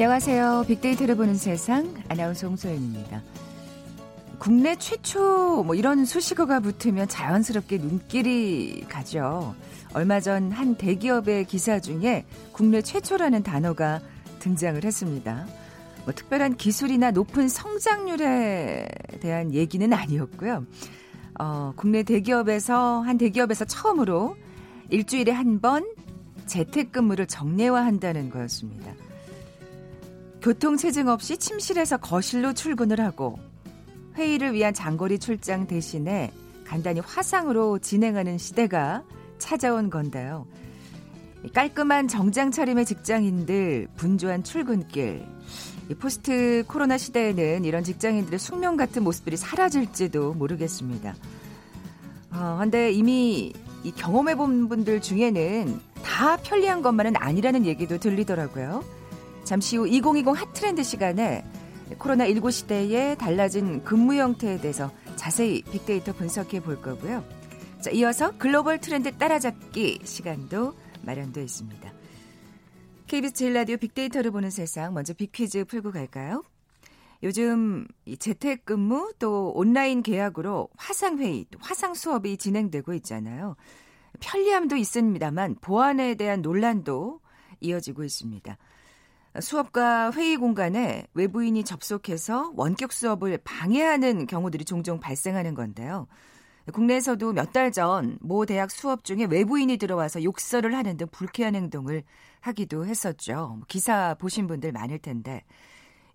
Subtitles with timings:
[0.00, 0.66] 안녕하세요.
[0.68, 3.20] 빅데이터를 보는 세상 아나운서 홍소연입니다.
[4.38, 9.56] 국내 최초 뭐 이런 수식어가 붙으면 자연스럽게 눈길이 가죠.
[9.94, 14.00] 얼마 전 한 대기업의 기사 중에 국내 최초라는 단어가
[14.38, 15.48] 등장을 했습니다.
[16.04, 18.86] 뭐 특별한 기술이나 높은 성장률에
[19.20, 20.64] 대한 얘기는 아니었고요.
[21.40, 24.36] 어, 국내 대기업에서 한 대기업에서 처음으로
[24.90, 25.84] 일주일에 한 번
[26.46, 28.92] 재택근무를 정례화한다는 거였습니다.
[30.48, 33.38] 교통체증 없이 침실에서 거실로 출근을 하고
[34.14, 36.32] 회의를 위한 장거리 출장 대신에
[36.64, 39.04] 간단히 화상으로 진행하는 시대가
[39.36, 40.46] 찾아온 건데요.
[41.52, 45.26] 깔끔한 정장 차림의 직장인들, 분주한 출근길.
[45.98, 51.14] 포스트 코로나 시대에는 이런 직장인들의 숙명 같은 모습들이 사라질지도 모르겠습니다.
[52.30, 53.52] 어, 근데 이미
[53.84, 58.97] 이 경험해본 분들 중에는 다 편리한 것만은 아니라는 얘기도 들리더라고요.
[59.48, 61.42] 잠시 후 2020 핫트렌드 시간에
[61.98, 67.24] 코로나19 시대에 달라진 근무 형태에 대해서 자세히 빅데이터 분석해 볼 거고요.
[67.80, 71.92] 자, 이어서 글로벌 트렌드 따라잡기 시간도 마련되어 있습니다.
[73.06, 76.42] KBS 제일 라디오 빅데이터를 보는 세상 먼저 빅퀴즈 풀고 갈까요?
[77.22, 77.86] 요즘
[78.18, 83.56] 재택근무 또 온라인 계약으로 화상회의, 화상 수업이 진행되고 있잖아요.
[84.20, 87.22] 편리함도 있습니다만 보안에 대한 논란도
[87.60, 88.58] 이어지고 있습니다.
[89.40, 96.06] 수업과 회의 공간에 외부인이 접속해서 원격 수업을 방해하는 경우들이 종종 발생하는 건데요.
[96.72, 102.04] 국내에서도 몇 달 전 모 대학 수업 중에 외부인이 들어와서 욕설을 하는 등 불쾌한 행동을
[102.40, 103.54] 하기도 했었죠.
[103.56, 105.44] 뭐 기사 보신 분들 많을 텐데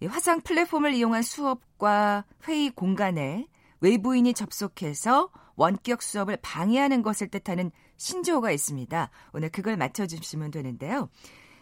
[0.08, 3.48] 화상 플랫폼을 이용한 수업과 회의 공간에
[3.82, 9.10] 외부인이 접속해서 원격 수업을 방해하는 것을 뜻하는 신조어가 있습니다.
[9.34, 11.10] 오늘 그걸 맞춰주시면 되는데요.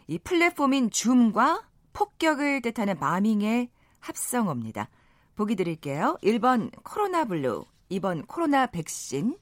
[0.07, 1.63] 이 플랫폼인 줌과
[1.93, 3.69] 폭격을 뜻하는 bombing의
[3.99, 4.89] 합성어입니다.
[5.35, 6.17] 보기 드릴게요.
[6.23, 9.37] 1번 코로나 블루, 2번 코로나 백신,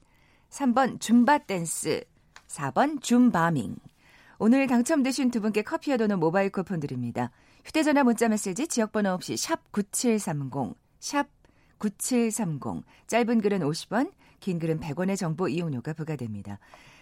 [0.50, 2.04] 3번 줌바 댄스,
[2.46, 3.76] 4번 Zoombombing.
[4.38, 7.30] 오늘 당첨되신 두 분께 커피와 도는 모바일 쿠폰 드립니다.
[7.64, 11.28] 휴대전화 문자 메시지 지역번호 없이 샵 9730, 샵
[11.78, 12.84] 9730.
[13.06, 16.58] 짧은 글은 50원, 긴 글은 100원의 정보 이용료가 부과됩니다.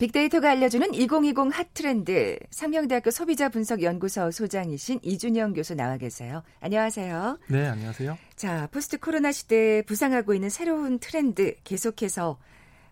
[0.00, 6.42] 빅데이터가 알려주는 2020 핫트렌드 상명대학교 소비자분석연구소 소장이신 이준영 교수 나와 계세요.
[6.60, 7.38] 안녕하세요.
[7.48, 8.16] 네, 안녕하세요.
[8.34, 12.38] 자, 포스트 코로나 시대에 부상하고 있는 새로운 트렌드 계속해서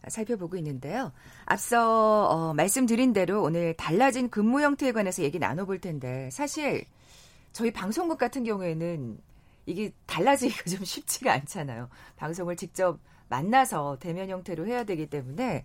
[0.06, 1.12] 살펴보고 있는데요.
[1.46, 6.84] 앞서 어, 말씀드린 대로 오늘 달라진 근무 형태에 관해서 얘기 나눠볼 텐데 사실
[7.54, 9.18] 저희 방송국 같은 경우에는
[9.64, 11.88] 이게 달라지기가 좀 쉽지가 않잖아요.
[12.16, 12.98] 방송을 직접
[13.30, 15.64] 만나서 대면 형태로 해야 되기 때문에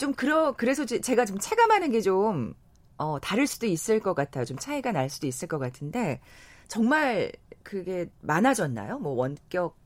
[0.00, 2.54] 좀 그러 그래서 제가 좀 체감하는 게좀
[2.96, 4.46] 어, 다를 수도 있을 것 같아요.
[4.46, 6.20] 좀 차이가 날 수도 있을 것 같은데
[6.68, 7.30] 정말
[7.62, 8.98] 그게 많아졌나요?
[8.98, 9.76] 뭐 원격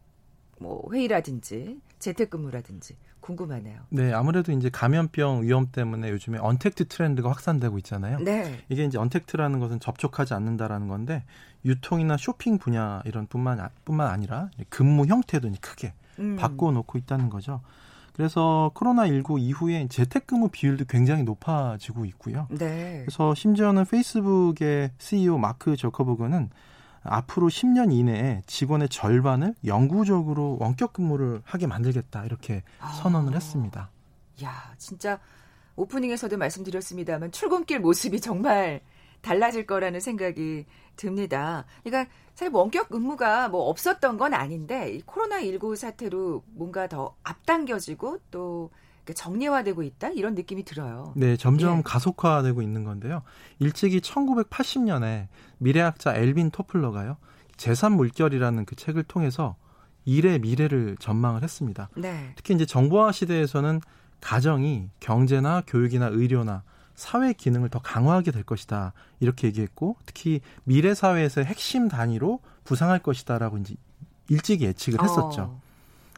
[0.60, 3.80] 뭐 회의라든지 재택근무라든지 궁금하네요.
[3.88, 8.20] 네, 아무래도 이제 감염병 위험 때문에 요즘에 언택트 트렌드가 확산되고 있잖아요.
[8.20, 8.62] 네.
[8.69, 11.25] 이게 이제 언택트라는 것은 접촉하지 않는다라는 건데
[11.64, 16.37] 유통이나 쇼핑 분야 이런 뿐만 뿐만 아니라 근무 형태도 크게 음.
[16.37, 17.62] 바꿔 놓고 있다는 거죠.
[18.14, 22.46] 그래서 코로나19 이후에 재택근무 비율도 굉장히 높아지고 있고요.
[22.50, 23.02] 네.
[23.05, 26.49] 그래서 심지어는 페이스북의 CEO 마크 저커버그는
[27.02, 32.93] 앞으로 10년 이내에 직원의 절반을 영구적으로 원격 근무를 하게 만들겠다 이렇게 아.
[32.93, 33.90] 선언을 했습니다.
[34.44, 35.19] 야, 진짜
[35.75, 38.81] 오프닝에서도 말씀드렸습니다만 출근길 모습이 정말
[39.25, 40.67] 달라질 거라는 생각이
[40.97, 41.65] 듭니다.
[41.82, 48.71] 그러니까 사실 원격 근무가 뭐 없었던 건 아닌데 이 코로나19 사태로 뭔가 더 앞당겨지고 또
[49.12, 51.12] 정리화되고 있다 이런 느낌이 들어요.
[51.17, 51.82] 네, 점점 예.
[51.85, 53.23] 가속화되고 있는 건데요.
[53.59, 55.29] 일찍이 1980년에
[55.59, 57.17] 미래학자 엘빈 토플러가요.
[57.56, 59.56] 재산 물결이라는 그 책을 통해서
[60.05, 61.88] 일의 미래를 전망을 했습니다.
[61.97, 62.32] 네.
[62.37, 63.81] 특히 이제 정보화 시대에서는
[64.20, 66.62] 가정이 경제나 교육이나 의료나
[66.94, 68.93] 사회 기능을 더 강화하게 될 것이다.
[69.20, 73.75] 이렇게 얘기했고 특히 미래 사회에서 핵심 단위로 부상할 것이다라고 이제
[74.29, 75.43] 일찍 예측을 했었죠.
[75.43, 75.61] 어.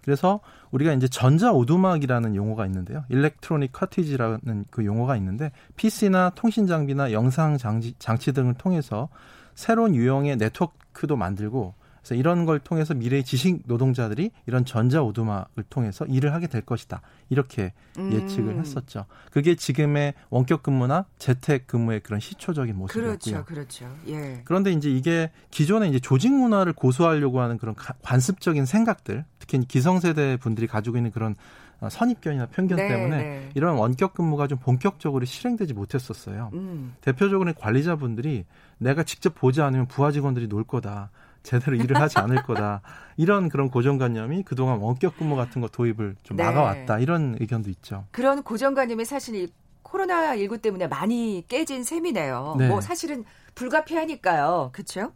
[0.04, 0.40] 그래서
[0.70, 3.04] 우리가 이제 전자 오두막이라는 용어가 있는데요.
[3.08, 9.08] electronic cottage라는 그 용어가 있는데 PC나 통신 장비나 영상 장치, 장치 등을 통해서
[9.56, 11.74] 새로운 유형의 네트워크도 만들고
[12.06, 17.00] 그래서 이런 걸 통해서 미래의 지식 노동자들이 이런 전자 오두막을 통해서 일을 하게 될 것이다.
[17.30, 18.12] 이렇게 음.
[18.12, 19.06] 예측을 했었죠.
[19.32, 23.44] 그게 지금의 원격 근무나 재택 근무의 그런 시초적인 모습이었고요.
[23.44, 23.96] 그렇죠, 그렇죠.
[24.06, 24.42] 예.
[24.44, 30.68] 그런데 이제 이게 기존의 이제 조직 문화를 고수하려고 하는 그런 관습적인 생각들, 특히 기성세대 분들이
[30.68, 31.34] 가지고 있는 그런
[31.80, 33.50] 어, 선입견이나 편견 네, 때문에 네.
[33.54, 36.50] 이런 원격 근무가 좀 본격적으로 실행되지 못했었어요.
[36.54, 36.94] 음.
[37.00, 38.44] 대표적으로 관리자분들이
[38.78, 41.10] 내가 직접 보지 않으면 부하 직원들이 놀 거다.
[41.46, 42.82] 제대로 일을 하지 않을 거다.
[43.16, 46.44] 이런 그런 고정관념이 그동안 원격 근무 같은 거 도입을 좀 네.
[46.44, 46.98] 막아왔다.
[46.98, 48.04] 이런 의견도 있죠.
[48.10, 49.48] 그런 고정관념이 사실 이
[49.84, 52.56] 코로나19 때문에 많이 깨진 셈이네요.
[52.58, 52.68] 네.
[52.68, 54.70] 뭐 사실은 불가피하니까요.
[54.72, 55.12] 그렇죠?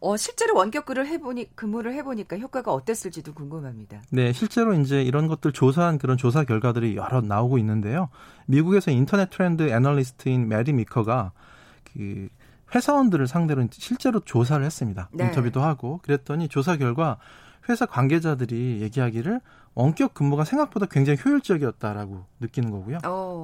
[0.00, 4.02] 어, 실제로 원격근을 해보니 근무를 해보니까 효과가 어땠을지도 궁금합니다.
[4.10, 8.08] 네, 실제로 이제 이런 것들 조사한 그런 조사 결과들이 여러 나오고 있는데요.
[8.46, 11.32] 미국에서 인터넷 트렌드 애널리스트인 메리 미커가
[11.82, 12.28] 그
[12.74, 15.08] 회사원들을 상대로 실제로 조사를 했습니다.
[15.12, 15.24] 네.
[15.24, 17.18] 인터뷰도 하고 그랬더니 조사 결과
[17.68, 19.40] 회사 관계자들이 얘기하기를
[19.74, 22.98] 원격 근무가 생각보다 굉장히 효율적이었다라고 느끼는 거고요.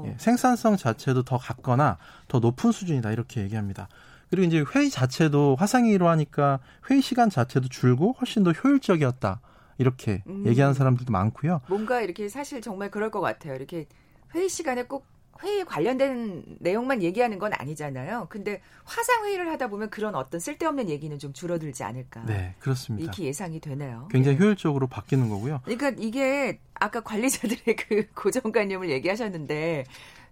[0.06, 1.98] 예, 생산성 자체도 더 같거나
[2.28, 3.88] 더 높은 수준이다 이렇게 얘기합니다.
[4.30, 6.60] 그리고 이제 회의 자체도 화상회의로 하니까
[6.90, 9.40] 회의 시간 자체도 줄고 훨씬 더 효율적이었다.
[9.76, 10.46] 이렇게 음.
[10.46, 11.60] 얘기하는 사람들도 많고요.
[11.68, 13.54] 뭔가 이렇게 사실 정말 그럴 것 같아요.
[13.54, 13.86] 이렇게
[14.34, 15.04] 회의 시간에 꼭
[15.42, 18.26] 회의 관련된 내용만 얘기하는 건 아니잖아요.
[18.30, 22.24] 근데 화상 회의를 하다 보면 그런 어떤 쓸데없는 얘기는 좀 줄어들지 않을까.
[22.26, 23.02] 네, 그렇습니다.
[23.04, 24.08] 이렇게 예상이 되네요.
[24.10, 24.44] 굉장히 네.
[24.44, 25.60] 효율적으로 바뀌는 거고요.
[25.64, 27.58] 그러니까 이게 아까 관리자들의
[27.88, 29.84] 그 고정관념을 얘기하셨는데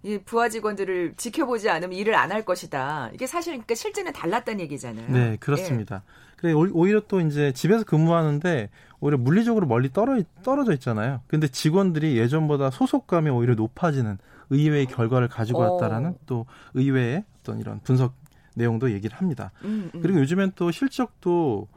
[0.02, 3.10] 이 부하 직원들을 지켜보지 않으면 일을 안 할 것이다.
[3.12, 5.10] 이게 사실 그러니까 실제는 달랐다는 얘기잖아요.
[5.10, 6.02] 네, 그렇습니다.
[6.06, 6.30] 예.
[6.36, 8.70] 그래 오히려 또 이제 집에서 근무하는데
[9.00, 11.20] 오히려 물리적으로 멀리 떨어 떨어져 있잖아요.
[11.26, 14.16] 근데 직원들이 예전보다 소속감이 오히려 높아지는
[14.50, 16.18] 의외의 결과를 가지고 왔다라는 어.
[16.26, 18.14] 또 의외의 어떤 이런 분석
[18.54, 19.52] 내용도 얘기를 합니다.
[19.64, 20.00] 음, 음.
[20.02, 21.68] 그리고 요즘엔 또 실적도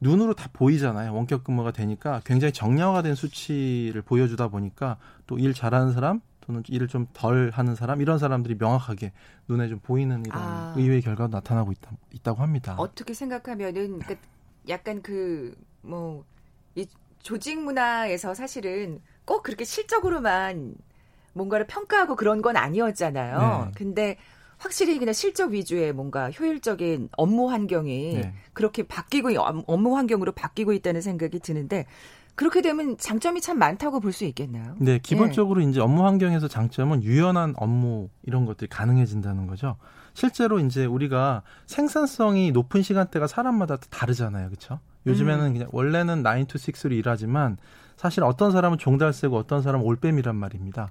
[0.00, 1.14] 눈으로 다 보이잖아요.
[1.14, 4.96] 원격 근무가 되니까 굉장히 정량화된 수치를 보여주다 보니까
[5.26, 9.12] 또 일 잘하는 사람 또는 일을 좀 덜 하는 사람 이런 사람들이 명확하게
[9.48, 10.74] 눈에 좀 보이는 이런 아.
[10.76, 12.74] 의외의 결과가 나타나고 있다, 있다고 합니다.
[12.78, 14.16] 어떻게 생각하면은 그
[14.68, 16.24] 약간 그 뭐
[16.74, 16.86] 이
[17.20, 20.74] 조직 문화에서 사실은 꼭 그렇게 실적으로만
[21.32, 23.64] 뭔가를 평가하고 그런 건 아니었잖아요.
[23.66, 23.72] 네.
[23.76, 24.16] 근데
[24.58, 28.34] 확실히 그냥 실적 위주의 뭔가 효율적인 업무 환경이 네.
[28.52, 29.30] 그렇게 바뀌고
[29.66, 31.86] 업무 환경으로 바뀌고 있다는 생각이 드는데
[32.34, 34.74] 그렇게 되면 장점이 참 많다고 볼 수 있겠나요?
[34.78, 35.68] 네, 기본적으로 네.
[35.68, 39.76] 이제 업무 환경에서 장점은 유연한 업무 이런 것들이 가능해진다는 거죠.
[40.14, 44.48] 실제로 이제 우리가 생산성이 높은 시간대가 사람마다 다르잖아요.
[44.48, 44.78] 그렇죠?
[45.06, 45.52] 요즘에는 음.
[45.54, 47.56] 그냥 원래는 9 to 6로 일하지만
[47.96, 50.90] 사실 어떤 사람은 종달 새고 어떤 사람은 올빼미란 말입니다.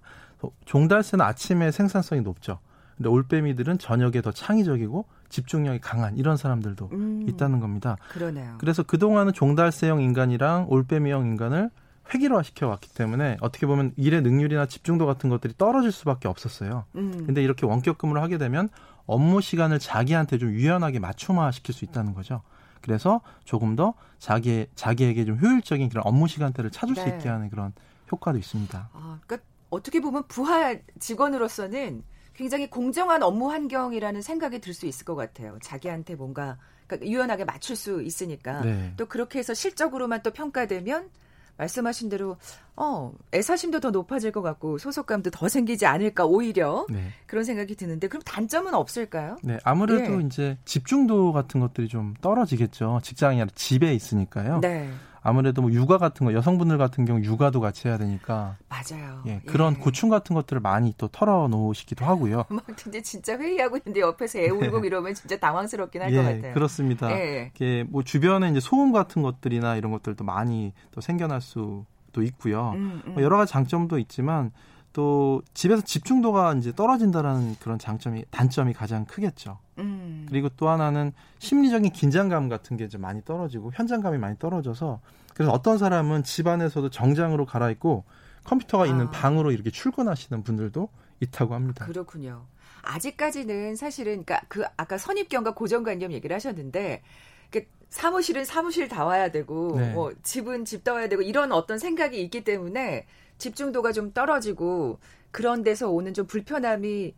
[0.65, 2.59] 종달새는 아침에 생산성이 높죠.
[2.97, 7.97] 근데 올빼미들은 저녁에 더 창의적이고 집중력이 강한 이런 사람들도 음, 있다는 겁니다.
[8.09, 8.55] 그러네요.
[8.59, 11.69] 그래서 그동안은 종달새형 인간이랑 올빼미형 인간을
[12.13, 16.85] 획일화 시켜 왔기 때문에 어떻게 보면 일의 능률이나 집중도 같은 것들이 떨어질 수밖에 없었어요.
[16.95, 17.23] 음.
[17.25, 18.69] 근데 이렇게 원격 근무를 하게 되면
[19.05, 22.41] 업무 시간을 자기한테 좀 유연하게 맞춤화 시킬 수 있다는 거죠.
[22.81, 27.01] 그래서 조금 더 자기 자기에게 좀 효율적인 그런 업무 시간대를 찾을 네.
[27.01, 27.73] 수 있게 하는 그런
[28.11, 28.89] 효과도 있습니다.
[28.91, 32.03] 아, 그러니까 어떻게 보면 부하 직원으로서는
[32.35, 35.57] 굉장히 공정한 업무 환경이라는 생각이 들 수 있을 것 같아요.
[35.61, 38.93] 자기한테 뭔가 그러니까 유연하게 맞출 수 있으니까 네.
[38.97, 41.09] 또 그렇게 해서 실적으로만 또 평가되면
[41.57, 42.37] 말씀하신 대로
[42.75, 47.09] 어 애사심도 더 높아질 것 같고 소속감도 더 생기지 않을까 오히려 네.
[47.27, 49.37] 그런 생각이 드는데 그럼 단점은 없을까요?
[49.43, 50.25] 네 아무래도 예.
[50.25, 54.59] 이제 집중도 같은 것들이 좀 떨어지겠죠 직장이 아니라 집에 있으니까요.
[54.61, 54.89] 네.
[55.23, 59.21] 아무래도 뭐 육아 같은 거 여성분들 같은 경우 육아도 같이 해야 되니까 맞아요.
[59.27, 59.79] 예, 그런 예.
[59.79, 62.45] 고충 같은 것들을 많이 또 털어 놓으시기도 하고요.
[62.49, 64.87] 막 근데 진짜 회의하고 있는데 옆에서 애 울고 네.
[64.87, 66.53] 이러면 진짜 당황스럽긴 할것 예, 같아요.
[66.53, 67.11] 그렇습니다.
[67.11, 67.51] 예.
[67.53, 71.85] 이게 뭐 주변에 이제 소음 같은 것들이나 이런 것들도 많이 또 생겨날 수도
[72.23, 72.71] 있고요.
[72.71, 73.13] 음, 음.
[73.13, 74.51] 뭐 여러 가지 장점도 있지만
[74.93, 79.59] 또 집에서 집중도가 이제 떨어진다라는 그런 장점이 단점이 가장 크겠죠.
[79.81, 80.25] 음.
[80.29, 85.01] 그리고 또 하나는 심리적인 긴장감 같은 게 좀 많이 떨어지고 현장감이 많이 떨어져서
[85.33, 88.03] 그래서 어떤 사람은 집안에서도 정장으로 갈아입고
[88.43, 88.87] 컴퓨터가 아.
[88.87, 91.85] 있는 방으로 이렇게 출근하시는 분들도 있다고 합니다.
[91.85, 92.45] 그렇군요.
[92.83, 97.03] 아직까지는 사실은 그러니까 그 아까 선입견과 고정관념 얘기를 하셨는데
[97.51, 99.93] 그 사무실은 사무실 다 와야 되고 네.
[99.93, 103.05] 뭐 집은 집 다 와야 되고 이런 어떤 생각이 있기 때문에
[103.37, 104.99] 집중도가 좀 떨어지고
[105.31, 107.13] 그런 데서 오는 좀 불편함이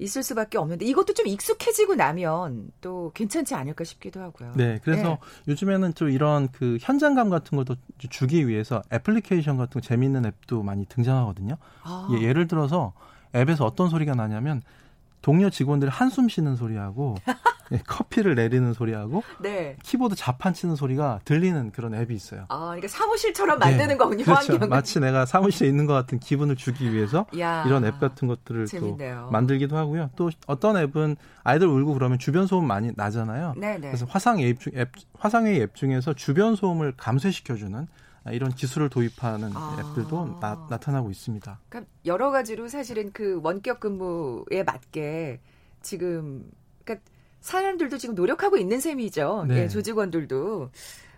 [0.00, 4.52] 있을 수밖에 없는데 이것도 좀 익숙해지고 나면 또 괜찮지 않을까 싶기도 하고요.
[4.56, 5.18] 네, 그래서 네.
[5.48, 7.76] 요즘에는 좀 이런 그 현장감 같은 것도
[8.08, 11.56] 주기 위해서 애플리케이션 같은 거 재미있는 앱도 많이 등장하거든요.
[11.82, 12.08] 아.
[12.12, 12.94] 예, 예를 들어서
[13.34, 14.62] 앱에서 어떤 소리가 나냐면
[15.22, 17.16] 동료 직원들이 한숨 쉬는 소리하고
[17.72, 19.76] 예, 커피를 내리는 소리하고 네.
[19.82, 22.46] 키보드 자판 치는 소리가 들리는 그런 앱이 있어요.
[22.48, 23.96] 아, 그러니까 사무실처럼 만드는 네.
[23.96, 24.24] 거군요.
[24.24, 24.58] 그렇죠.
[24.66, 29.24] 마치 내가 사무실에 있는 것 같은 기분을 주기 위해서 야, 이런 앱 같은 것들을 재밌네요.
[29.26, 30.10] 또 만들기도 하고요.
[30.16, 33.54] 또 어떤 앱은 아이들 울고 그러면 주변 소음 많이 나잖아요.
[33.56, 33.78] 네네.
[33.78, 33.88] 네.
[33.88, 37.86] 그래서 화상 앱, 앱 화상회의 앱 중에서 주변 소음을 감쇄시켜주는
[38.32, 39.76] 이런 기술을 도입하는 아.
[39.80, 41.60] 앱들도 나, 타나고 있습니다.
[41.68, 45.40] 그러니까 여러 가지로 사실은 그 원격 근무에 맞게
[45.82, 46.50] 지금
[46.84, 47.08] 그러니까
[47.40, 49.46] 사람들도 지금 노력하고 있는 셈이죠.
[49.48, 49.62] 네.
[49.62, 50.70] 예, 조직원들도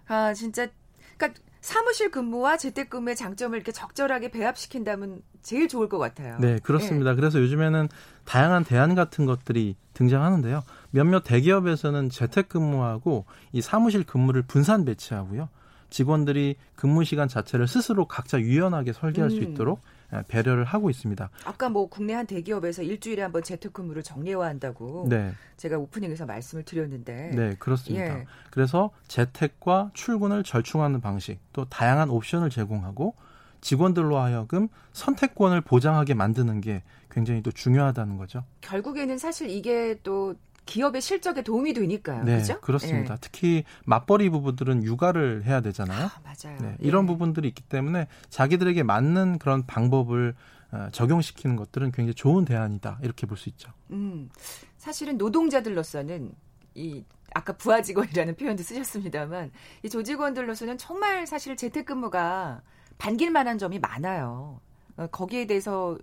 [0.07, 0.69] 아 진짜
[1.17, 6.37] 그러니까 사무실 근무와 재택근무의 장점을 이렇게 적절하게 배합시킨다면 제일 좋을 것 같아요.
[6.39, 7.13] 네, 그렇습니다.
[7.13, 7.15] 예.
[7.15, 7.89] 그래서 요즘에는
[8.25, 10.63] 다양한 대안 같은 것들이 등장하는데요.
[10.91, 15.49] 몇몇 대기업에서는 재택근무하고 이 사무실 근무를 분산 배치하고요.
[15.93, 19.37] 직원들이 근무 시간 자체를 스스로 각자 유연하게 설계할 음.
[19.37, 19.81] 수 있도록
[20.15, 21.31] 예, 배려를 하고 있습니다.
[21.45, 25.33] 아까 뭐 국내 한 대기업에서 일주일에 한번 재택근무를 정례화 한다고 네.
[25.57, 28.21] 제가 오프닝에서 말씀을 드렸는데 네 그렇습니다.
[28.21, 28.27] 예.
[28.51, 33.15] 그래서 재택과 출근을 절충하는 방식 또 다양한 옵션을 제공하고
[33.61, 38.45] 직원들로 하여금 선택권을 보장하게 만드는 게 굉장히 또 중요하다는 거죠.
[38.63, 40.35] 결국에는 사실 이게 또
[40.67, 42.25] 기업의 실적에 도움이 되니까요.
[42.25, 42.61] 네, 그렇죠?
[42.61, 43.15] 그렇습니다.
[43.15, 43.21] 네.
[43.21, 46.07] 특히 맞벌이 부부들은 육아를 해야 되잖아요.
[46.07, 46.59] 아, 맞아요.
[46.61, 47.07] 네, 이런 예.
[47.09, 50.35] 부분들이 있기 때문에 자기들에게 맞는 그런 방법을
[50.71, 53.71] 어, 적용시키는 것들은 굉장히 좋은 대안이다 이렇게 볼 수 있죠.
[53.91, 54.31] 음,
[54.79, 56.33] 사실은 노동자들로서는
[56.75, 57.05] 이
[57.35, 59.51] 아까 부하 직원이라는 표현도 쓰셨습니다만
[59.83, 62.63] 이 조직원들로서는 정말 사실 재택근무가
[62.99, 64.61] 반길 만한 점이 많아요.
[64.97, 65.99] 어, 거기에 대해서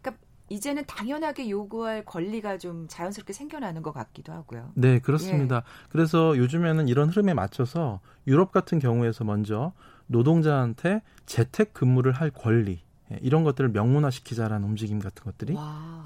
[0.00, 4.70] 그러니까 이제는 당연하게 요구할 권리가 좀 자연스럽게 생겨나는 것 같기도 하고요.
[4.74, 5.56] 네, 그렇습니다.
[5.56, 5.88] 예.
[5.88, 9.72] 그래서 요즘에는 이런 흐름에 맞춰서 유럽 같은 경우에서 먼저
[10.06, 12.82] 노동자한테 재택 근무를 할 권리
[13.12, 15.54] 예, 이런 것들을 명문화시키자라는 움직임 같은 것들이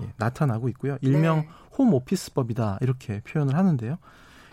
[0.02, 0.98] 예, 나타나고 있고요.
[1.00, 1.48] 일명 네.
[1.76, 3.98] 홈 오피스법이다 이렇게 표현을 하는데요.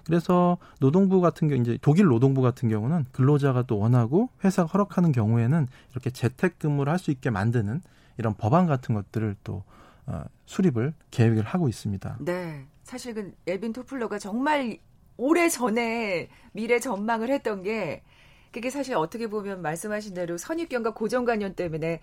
[0.05, 5.67] 그래서 노동부 같은 경우 이제 독일 노동부 같은 경우는 근로자가 또 원하고 회사가 허락하는 경우에는
[5.91, 7.81] 이렇게 재택 근무를 할 수 있게 만드는
[8.17, 9.63] 이런 법안 같은 것들을 또
[10.07, 12.17] 어, 수립을 계획을 하고 있습니다.
[12.21, 12.65] 네.
[12.83, 14.77] 사실 그 에빈 토플러가 정말
[15.17, 18.03] 오래 전에 미래 전망을 했던 게
[18.51, 21.99] 그게 사실 어떻게 보면 말씀하신 대로 선입견과 고정관념 때문에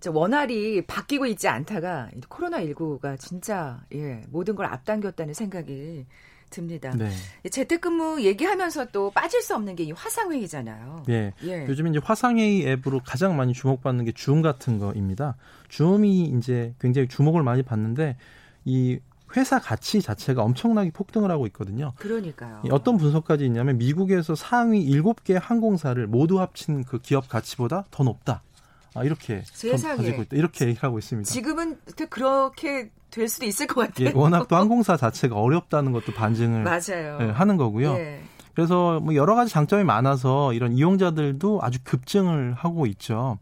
[0.00, 6.06] 저 원활히 바뀌고 있지 않다가 코로나 19가 진짜 예, 모든 걸 앞당겼다는 생각이
[6.50, 6.90] 듭니다.
[6.96, 7.10] 네.
[7.50, 11.04] 재택근무 얘기하면서 또 빠질 수 없는 게 이 화상회의잖아요.
[11.10, 11.32] 예.
[11.44, 11.66] 예.
[11.68, 15.36] 요즘 이제 화상회의 앱으로 가장 많이 주목받는 게 줌 같은 거입니다.
[15.68, 18.16] 줌이 이제 굉장히 주목을 많이 받는데
[18.64, 18.98] 이
[19.36, 21.92] 회사 가치 자체가 엄청나게 폭등을 하고 있거든요.
[21.98, 22.62] 그러니까요.
[22.70, 28.42] 어떤 분석까지 있냐면 미국에서 상위 7개 항공사를 모두 합친 그 기업 가치보다 더 높다.
[28.96, 29.96] 아, 이렇게 세상에.
[29.96, 30.36] 가지고 있다.
[30.36, 31.28] 이렇게 얘기하고 있습니다.
[31.30, 34.08] 지금은 그렇게 될 수도 있을 것 같아요.
[34.08, 37.18] 예, 워낙 또 항공사 자체가 어렵다는 것도 반증을 맞아요.
[37.20, 37.92] 예, 하는 거고요.
[37.94, 38.22] 예.
[38.54, 43.38] 그래서 뭐 여러 가지 장점이 많아서 이런 이용자들도 아주 급증을 하고 있죠.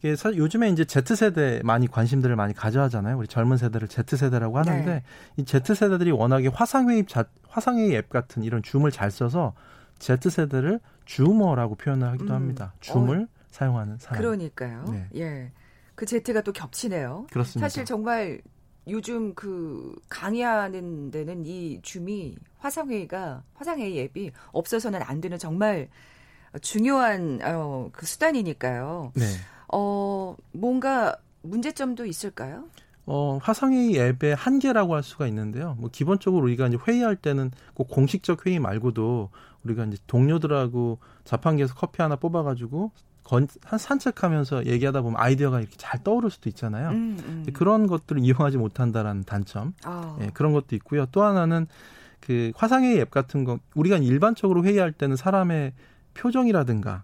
[0.00, 3.16] 이게 사실 요즘에 이제 Z 세대 많이 관심들을 많이 가져하잖아요.
[3.16, 5.02] 우리 젊은 세대를 Z 세대라고 하는데 네.
[5.36, 9.54] 이 Z 세대들이 워낙에 화상회의 자, 화상회의 앱 같은 이런 줌을 잘 써서
[10.00, 12.32] Z 세대를 줌어라고 표현을 하기도 음.
[12.32, 12.74] 합니다.
[12.80, 13.33] 줌을 어.
[13.54, 14.20] 사용하는 사람.
[14.20, 14.84] 그러니까요.
[14.90, 15.08] 네.
[15.14, 15.52] 예.
[15.94, 17.28] 그 Z가 또 겹치네요.
[17.30, 17.68] 그렇습니다.
[17.68, 18.40] 사실 정말
[18.88, 25.88] 요즘 그 강의하는 데는 이 줌이 화상회의가 화상회의 앱이 없어서는 안 되는 정말
[26.62, 29.12] 중요한 어, 그 수단이니까요.
[29.14, 29.24] 네.
[29.72, 32.64] 어 뭔가 문제점도 있을까요?
[33.06, 35.76] 어, 화상회의 앱의 한계라고 할 수가 있는데요.
[35.78, 39.30] 뭐 기본적으로 우리가 이제 회의할 때는 꼭 공식적 회의 말고도
[39.62, 42.90] 우리가 이제 동료들하고 자판기에서 커피 하나 뽑아가지고
[43.24, 46.90] 건, 한 산책하면서 얘기하다 보면 아이디어가 이렇게 잘 떠오를 수도 있잖아요.
[46.90, 47.46] 음, 음.
[47.54, 49.72] 그런 것들을 이용하지 못한다라는 단점.
[49.86, 50.18] 어.
[50.20, 51.06] 예, 그런 것도 있고요.
[51.06, 51.66] 또 하나는
[52.20, 55.72] 그 화상회의 앱 같은 거 우리가 일반적으로 회의할 때는 사람의
[56.14, 57.02] 표정이라든가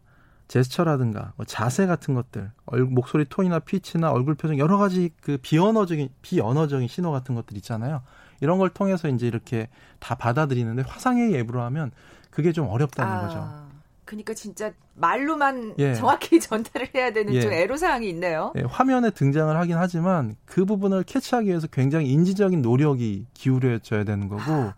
[0.49, 6.09] 제스처라든가 뭐 자세 같은 것들, 얼, 목소리 톤이나 피치나 얼굴 표정 여러 가지 그 비언어적인
[6.23, 8.03] 비언어적인 신호 같은 것들 있잖아요.
[8.41, 9.69] 이런 걸 통해서 이제 이렇게
[10.01, 11.93] 다 받아들이는데 화상회의 앱으로 하면
[12.31, 13.21] 그게 좀 어렵다는 아.
[13.21, 13.70] 거죠.
[14.11, 15.95] 그러니까 진짜 말로만 예.
[15.95, 17.41] 정확히 전달을 해야 되는 예.
[17.43, 18.53] 좀 애로사항이 있네요.
[18.57, 24.43] 예, 화면에 등장을 하긴 하지만 그 부분을 캐치하기 위해서 굉장히 인지적인 노력이 기울여져야 되는 거고.
[24.43, 24.75] 아,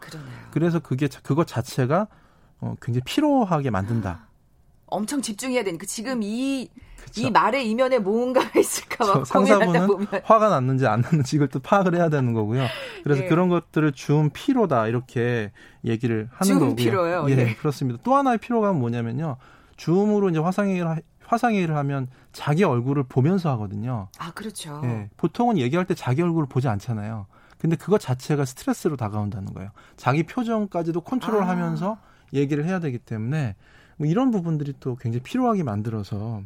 [0.50, 2.08] 그래서 그게 그것 자체가
[2.60, 4.26] 어, 굉장히 피로하게 만든다.
[4.92, 6.68] 엄청 집중해야 되니까 지금 이이
[7.32, 10.06] 말의 이면에 뭔가가 있을까 막 상사분은 보면.
[10.24, 12.66] 화가 났는지 안 났는지 이걸 또 파악을 해야 되는 거고요.
[13.02, 13.28] 그래서 예.
[13.28, 15.50] 그런 것들을 준 피로다 이렇게
[15.84, 16.76] 얘기를 하는 거고요.
[16.76, 17.26] 피로요.
[17.30, 17.98] 예, 예, 그렇습니다.
[18.02, 19.36] 또 하나의 피로감은 뭐냐면요.
[19.76, 24.08] 줌으로 이제 화상회의를 화상회의를 하면 자기 얼굴을 보면서 하거든요.
[24.18, 24.80] 아, 그렇죠.
[24.84, 27.26] 예, 보통은 얘기할 때 자기 얼굴을 보지 않잖아요.
[27.58, 29.70] 근데 그것 자체가 스트레스로 다가온다는 거예요.
[29.96, 32.12] 자기 표정까지도 컨트롤하면서 아.
[32.34, 33.54] 얘기를 해야 되기 때문에
[33.96, 36.42] 뭐 이런 부분들이 또 굉장히 필요하게 만들어서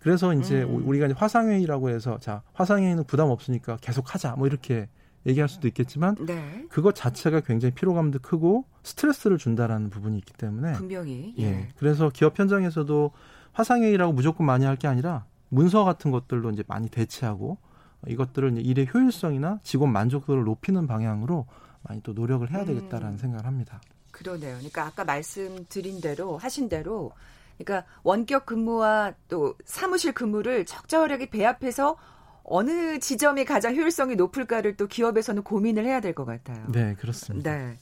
[0.00, 0.86] 그래서 이제 음.
[0.88, 4.88] 우리가 이제 화상회의라고 해서 자 화상회의는 부담 없으니까 계속 하자 뭐 이렇게
[5.26, 6.64] 얘기할 수도 있겠지만 네.
[6.68, 11.44] 그것 자체가 굉장히 피로감도 크고 스트레스를 준다라는 부분이 있기 때문에 분명히 예.
[11.44, 11.68] 예.
[11.76, 13.10] 그래서 기업 현장에서도
[13.52, 17.58] 화상회의라고 무조건 많이 할 게 아니라 문서 같은 것들로 이제 많이 대체하고
[18.06, 21.46] 이것들을 이제 일의 효율성이나 직원 만족도를 높이는 방향으로
[21.82, 23.18] 많이 또 노력을 해야 되겠다라는 음.
[23.18, 23.80] 생각을 합니다.
[24.18, 24.54] 그러네요.
[24.56, 27.12] 그러니까 아까 말씀드린 대로 하신 대로
[27.56, 31.96] 그러니까 원격 근무와 또 사무실 근무를 적절하게 배합해서
[32.42, 36.64] 어느 지점이 가장 효율성이 높을까를 또 기업에서는 고민을 해야 될 것 같아요.
[36.68, 37.54] 네, 그렇습니다.
[37.56, 37.76] 네.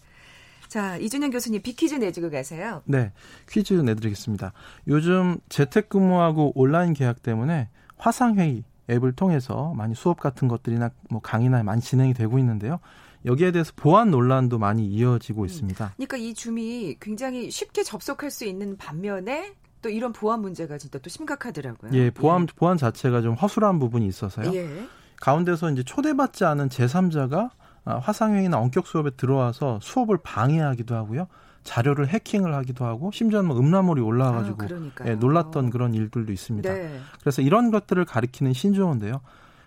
[0.69, 2.83] 자, 이준영 교수님 비퀴즈 내주고 가세요.
[2.85, 3.13] 네,
[3.49, 4.53] 퀴즈 내드리겠습니다.
[4.89, 11.81] 요즘 재택근무하고 온라인 계약 때문에 화상회의 앱을 통해서 많이 수업 같은 것들이나 뭐 강의나 많이
[11.81, 12.81] 진행이 되고 있는데요.
[13.27, 15.47] 여기에 대해서 보안 논란도 많이 이어지고 음.
[15.47, 15.93] 있습니다.
[15.97, 21.11] 그러니까 이 줌이 굉장히 쉽게 접속할 수 있는 반면에 또 이런 보안 문제가 진짜 또
[21.11, 21.93] 심각하더라고요.
[21.95, 22.47] 예, 보안 예.
[22.57, 24.55] 보안 자체가 좀 허술한 부분이 있어서요.
[24.55, 24.89] 예.
[25.21, 27.51] 가운데서 이제 초대받지 않은 제3자가
[27.85, 31.29] 아, 화상회의나 원격 수업에 들어와서 수업을 방해하기도 하고요.
[31.63, 36.73] 자료를 해킹을 하기도 하고 심지어는 뭐 음란물이 올라와가지고 아, 예, 놀랐던 그런 일들도 있습니다.
[36.73, 37.01] 네.
[37.21, 39.21] 그래서 이런 것들을 가리키는 신조어인데요.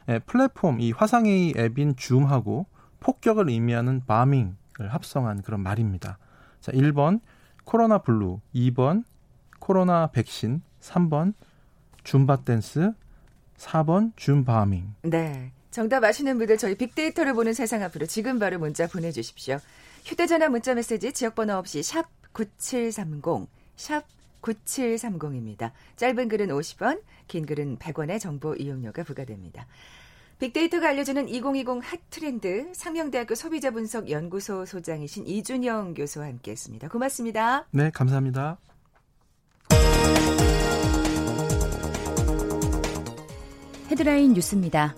[0.10, 2.66] 예, 플랫폼 이 화상회의 앱인 줌하고
[3.00, 4.56] 폭격을 의미하는 bombing을
[4.90, 6.18] 합성한 그런 말입니다.
[6.62, 7.22] 자, 1번
[7.64, 9.04] 코로나 블루, 2번
[9.60, 11.34] 코로나 백신, 3번
[12.04, 12.94] 줌바 댄스,
[13.58, 14.94] 4번 Zoom bombing.
[15.04, 15.52] 네.
[15.72, 19.60] 정답 아시는 분들 저희 빅데이터를 보는 세상 앞으로 지금 바로 문자 보내주십시오.
[20.04, 24.04] 휴대전화 문자 메시지 지역번호 없이 샵 9730, 샵
[24.42, 25.72] 9730입니다.
[25.96, 29.68] 짧은 글은 50원, 긴 글은 100원의 정보 이용료가 부과됩니다.
[30.40, 36.88] 빅데이터가 알려주는 2020 핫트렌드 상명대학교 소비자분석연구소 소장이신 이준영 교수와 함께했습니다.
[36.88, 37.68] 고맙습니다.
[37.72, 38.58] 네, 감사합니다.
[43.92, 44.96] 헤드라인 뉴스입니다.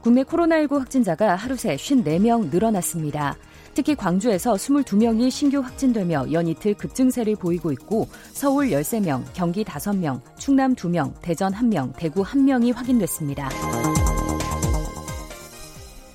[0.00, 3.36] 국내 코로나19 확진자가 하루 새 54명 늘어났습니다.
[3.72, 11.14] 특히 광주에서 22명이 신규 확진되며 연이틀 급증세를 보이고 있고 서울 13명, 경기 5명, 충남 2명,
[11.20, 13.48] 대전 1명, 대구 1명이 확인됐습니다.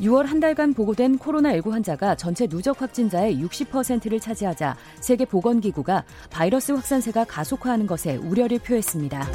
[0.01, 7.25] 6월 한 달간 보고된 코로나19 환자가 전체 누적 확진자의 60%를 차지하자 세계 보건기구가 바이러스 확산세가
[7.25, 9.27] 가속화하는 것에 우려를 표했습니다.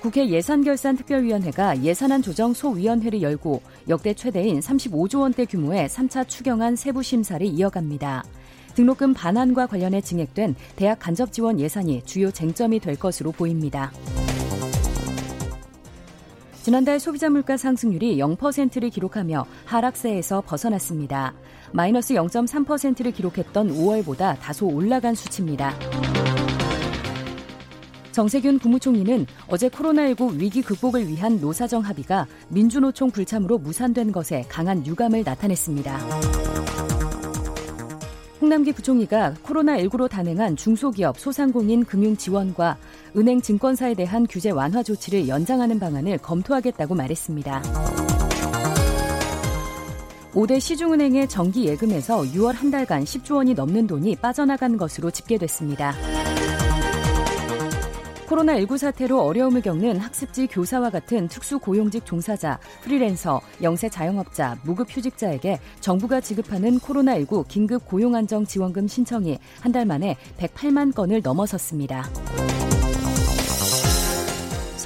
[0.00, 7.44] 국회 예산결산특별위원회가 예산안 조정 소위원회를 열고 역대 최대인 35조 원대 규모의 3차 추경안 세부 심사를
[7.44, 8.24] 이어갑니다.
[8.74, 13.90] 등록금 반환과 관련해 증액된 대학 간접 지원 예산이 주요 쟁점이 될 것으로 보입니다.
[16.66, 21.32] 지난달 소비자 물가 상승률이 0%를 기록하며 하락세에서 벗어났습니다.
[21.70, 25.72] 마이너스 0.3%를 기록했던 5월보다 다소 올라간 수치입니다.
[28.10, 35.22] 정세균 국무총리는 어제 코로나19 위기 극복을 위한 노사정 합의가 민주노총 불참으로 무산된 것에 강한 유감을
[35.24, 35.98] 나타냈습니다.
[38.40, 42.76] 홍남기 부총리가 코로나19로 단행한 중소기업 소상공인 금융 지원과
[43.16, 47.62] 은행 증권사에 대한 규제 완화 조치를 연장하는 방안을 검토하겠다고 말했습니다.
[50.34, 55.94] 5대 시중은행의 정기 예금에서 6월 한 달간 10조 원이 넘는 돈이 빠져나간 것으로 집계됐습니다.
[58.26, 66.78] 코로나19 사태로 어려움을 겪는 학습지 교사와 같은 특수고용직 종사자, 프리랜서, 영세 자영업자, 무급휴직자에게 정부가 지급하는
[66.80, 72.10] 코로나19 긴급 고용안정 지원금 신청이 한 달 만에 108만 건을 넘어섰습니다.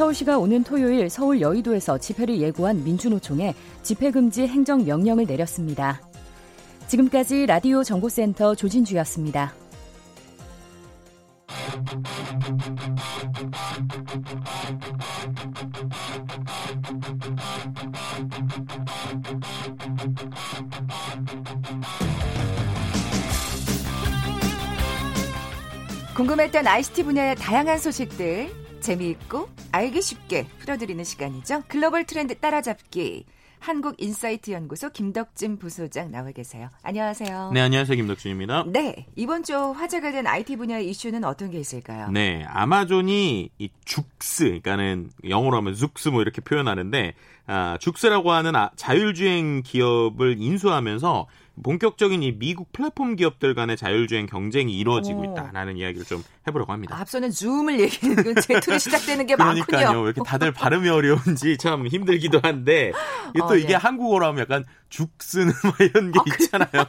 [0.01, 6.01] 서울시가 오는 토요일 서울 여의도에서 집회를 예고한 민주노총에 집회금지 행정명령을 내렸습니다.
[6.87, 9.53] 지금까지 라디오 정보센터 조진주였습니다.
[26.17, 31.63] 궁금했던 ICT 분야의 다양한 소식들 재미있고 알기 쉽게 풀어드리는 시간이죠.
[31.69, 33.25] 글로벌 트렌드 따라잡기.
[33.61, 36.71] 한국인사이트 연구소 김덕진 부소장 나와 계세요.
[36.83, 37.51] 안녕하세요.
[37.53, 37.95] 네, 안녕하세요.
[37.95, 38.65] 김덕진입니다.
[38.69, 42.11] 네, 이번 주 화제가 된 IT 분야의 이슈는 어떤 게 있을까요?
[42.11, 47.13] 네, 아마존이 이 죽스, 그러니까는 영어로 하면 죽스 뭐 이렇게 표현하는데
[47.47, 51.27] 아, 죽스라고 하는 아, 자율주행 기업을 인수하면서
[51.63, 56.97] 본격적인 이 미국 플랫폼 기업들 간의 자율주행 경쟁이 이루어지고 있다라는 이야기를 좀 해보려고 합니다.
[56.99, 59.85] 앞서는 줌을 얘기했는 제툴이 시작되는 게 그러니까요.
[59.85, 60.03] 많군요.
[60.05, 62.93] 왜 이렇게 다들 발음이 어려운지 참 힘들기도 한데
[63.39, 63.75] 또 어, 이게 네.
[63.75, 66.85] 한국어로 하면 약간 죽 쓰는 이런 게 아, 있잖아요.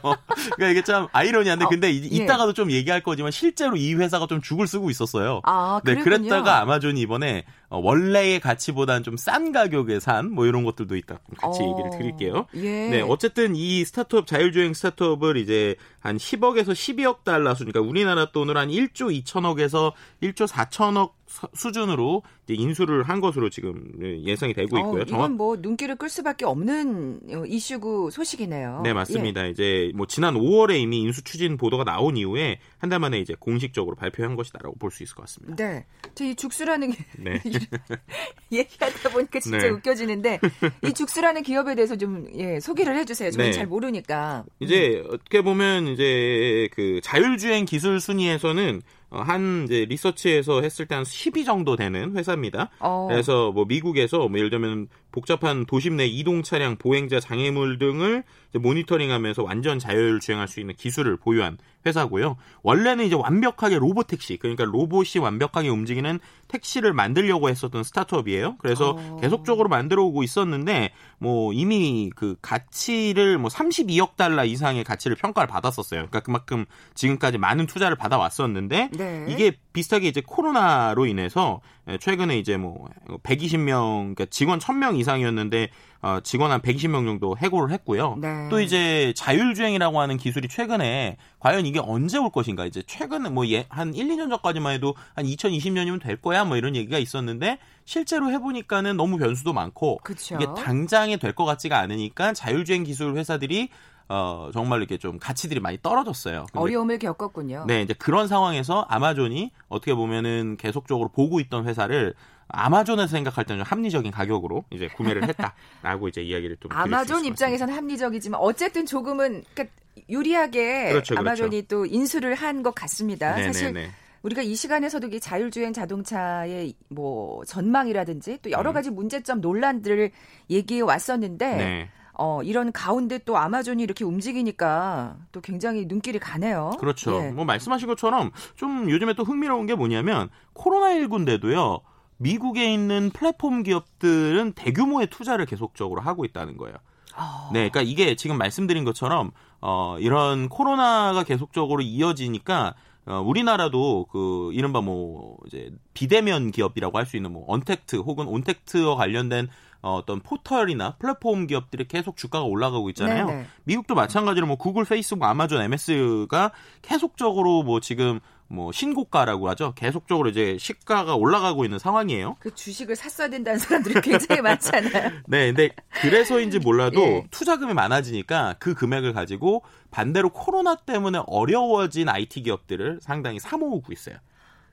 [0.56, 2.24] 그러니까 이게 참 아이러니한데 어, 근데 이, 예.
[2.24, 5.40] 이따가도 좀 얘기할 거지만 실제로 이 회사가 좀 죽을 쓰고 있었어요.
[5.44, 10.96] 아, 네, 그랬다가 아마존이 이번에 어, 원래의 가치보다는 좀 싼 가격에 산 뭐 이런 것들도
[10.96, 11.20] 있다.
[11.38, 12.46] 같이 어, 얘기를 드릴게요.
[12.56, 12.88] 예.
[12.88, 18.58] 네, 어쨌든 이 스타트업 자율주행 스타트업을 이제 한 10억에서 12억 달러 수, 그러니까 우리나라 돈으로
[18.58, 21.12] 한 1조 2천억에서 1조 4천억
[21.54, 25.02] 수준으로 인수를 한 것으로 지금 예상이 되고 어, 있고요.
[25.02, 28.82] 어, 이건 뭐 눈길을 끌 수밖에 없는 어, 이슈구 소식이네요.
[28.84, 29.46] 네, 맞습니다.
[29.46, 29.50] 예.
[29.50, 33.96] 이제 뭐 지난 5월에 이미 인수 추진 보도가 나온 이후에 한 달 만에 이제 공식적으로
[33.96, 35.56] 발표한 것이다라고 볼 수 있을 것 같습니다.
[35.56, 35.86] 네.
[36.14, 37.40] 저이 죽수라는 게 네.
[38.52, 39.68] 얘기하다 보니까 진짜 네.
[39.70, 40.40] 웃겨지는데
[40.84, 43.30] 이 죽수라는 기업에 대해서 좀 예, 소개를 해 주세요.
[43.30, 43.52] 저는 네.
[43.52, 44.44] 잘 모르니까.
[44.60, 45.10] 이제 음.
[45.14, 51.44] 어떻게 보면 이제 그 자율주행 기술 순위에서는 어, 한 이제 리서치에서 했을 때 한 10위
[51.44, 52.70] 정도 되는 회사입니다.
[52.80, 53.06] 어.
[53.10, 59.42] 그래서 뭐 미국에서 뭐 예를 들면 복잡한 도심 내 이동 차량, 보행자, 장애물 등을 모니터링하면서
[59.42, 62.36] 완전 자율 주행할 수 있는 기술을 보유한 회사고요.
[62.62, 68.56] 원래는 이제 완벽하게 로봇 택시, 그러니까 로봇이 완벽하게 움직이는 택시를 만들려고 했었던 스타트업이에요.
[68.58, 69.18] 그래서 어.
[69.20, 76.00] 계속적으로 만들어 오고 있었는데 뭐 이미 그 가치를 뭐 32억 달러 이상의 가치를 평가를 받았었어요.
[76.00, 79.26] 그러니까 그만큼 지금까지 많은 투자를 받아 왔었는데 네.
[79.28, 81.60] 이게 비슷하게 이제 코로나로 인해서
[82.00, 82.88] 최근에 이제 뭐
[83.22, 85.68] 120명 그러니까 직원 1000명 이상이었는데
[86.00, 88.16] 어, 직원 한 120명 정도 해고를 했고요.
[88.20, 88.48] 네.
[88.50, 93.66] 또 이제 자율주행이라고 하는 기술이 최근에 과연 이게 언제 올 것인가 이제 최근에 뭐한 예,
[93.78, 99.16] 1, 2년 전까지만 해도 한 2020년이면 될 거야 뭐 이런 얘기가 있었는데 실제로 해보니까는 너무
[99.18, 100.36] 변수도 많고 그쵸.
[100.36, 103.68] 이게 당장에 될 것 같지가 않으니까 자율주행 기술 회사들이
[104.08, 106.44] 어, 정말 이렇게 좀 가치들이 많이 떨어졌어요.
[106.52, 107.64] 어려움을 겪었군요.
[107.66, 112.12] 네, 이제 그런 상황에서 아마존이 어떻게 보면은 계속적으로 보고 있던 회사를
[112.52, 118.86] 아마존에서 생각할 때는 합리적인 가격으로 이제 구매를 했다라고 이제 이야기를 좀 아마존 입장에서는 합리적이지만 어쨌든
[118.86, 119.74] 조금은 그러니까
[120.08, 121.20] 유리하게 그렇죠, 그렇죠.
[121.20, 123.34] 아마존이 또 인수를 한 것 같습니다.
[123.34, 123.52] 네네네.
[123.52, 123.90] 사실
[124.22, 128.74] 우리가 이 시간에서도 이 자율주행 자동차의 뭐 전망이라든지 또 여러 음.
[128.74, 130.10] 가지 문제점 논란들을
[130.48, 131.88] 얘기해 왔었는데 네.
[132.14, 136.72] 어, 이런 가운데 또 아마존이 이렇게 움직이니까 또 굉장히 눈길이 가네요.
[136.78, 137.16] 그렇죠.
[137.24, 137.30] 예.
[137.32, 141.80] 뭐 말씀하신 것처럼 좀 요즘에 또 흥미로운 게 뭐냐면 코로나19인데도요.
[142.22, 146.76] 미국에 있는 플랫폼 기업들은 대규모의 투자를 계속적으로 하고 있다는 거예요.
[147.14, 147.50] 아...
[147.52, 154.80] 네, 그러니까 이게 지금 말씀드린 것처럼 어, 이런 코로나가 계속적으로 이어지니까 어, 우리나라도 그 이른바
[154.80, 159.48] 뭐 이제 비대면 기업이라고 할 수 있는 뭐 언택트 혹은 온택트와 관련된
[159.82, 163.26] 어, 어떤 포털이나 플랫폼 기업들이 계속 주가가 올라가고 있잖아요.
[163.26, 163.40] 네네.
[163.40, 163.46] 네.
[163.64, 168.20] 미국도 마찬가지로 뭐 구글, 페이스북, 아마존, MS가 계속적으로 뭐 지금
[168.52, 169.72] 뭐 신고가라고 하죠.
[169.74, 172.36] 계속적으로 이제 시가가 올라가고 있는 상황이에요.
[172.38, 175.10] 그 주식을 샀어야 된다는 사람들이 굉장히 많잖아요.
[175.26, 175.70] 네, 근데
[176.02, 177.26] 그래서인지 몰라도 예.
[177.30, 184.16] 투자금이 많아지니까 그 금액을 가지고 반대로 코로나 때문에 어려워진 IT 기업들을 상당히 사모으고 있어요.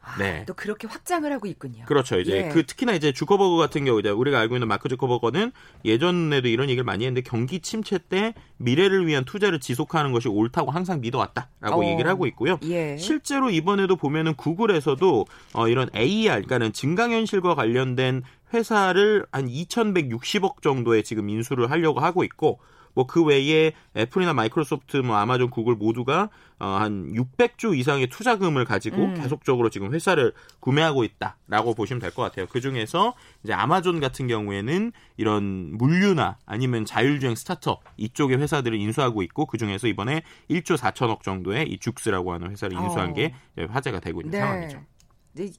[0.10, 0.43] 아, 네.
[0.48, 1.86] 또 그렇게 확장을 하고 있군요.
[1.86, 2.19] 그렇죠.
[2.19, 2.50] 이제 예.
[2.50, 5.52] 그 특히나 이제 주커버거 같은 경우 이제 우리가 알고 있는 마크 주커버거는
[5.86, 11.02] 예전에도 이런 얘기를 많이 했는데 경기 침체 때 미래를 위한 투자를 지속하는 것이 옳다고 항상
[11.02, 11.86] 믿어왔다라고 어.
[11.86, 12.60] 얘기를 하고 있고요.
[12.63, 12.98] 예.
[12.98, 21.30] 실제로 이번에도 보면은 구글에서도 어 이런 AR 그러니까는 증강현실과 관련된 회사를 한 2,160억 정도의 지금
[21.30, 22.60] 인수를 하려고 하고 있고
[22.93, 29.06] 뭐 그 외에 애플이나 마이크로소프트, 뭐 아마존, 구글 모두가 어, 한 600조 이상의 투자금을 가지고
[29.06, 29.13] 음.
[29.15, 32.47] 계속적으로 지금 회사를 구매하고 있다라고 보시면 될 것 같아요.
[32.47, 39.45] 그 중에서 이제 아마존 같은 경우에는 이런 물류나 아니면 자율주행 스타트업 이쪽의 회사들을 인수하고 있고
[39.45, 43.13] 그 중에서 이번에 1조 4천억 정도의 이 죽스라고 하는 회사를 인수한 어.
[43.13, 43.34] 게
[43.69, 44.39] 화제가 되고 있는 네.
[44.39, 44.84] 상황이죠.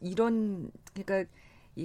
[0.02, 1.24] 이런 그러니까 이